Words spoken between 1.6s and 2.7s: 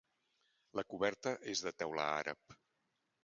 de teula àrab.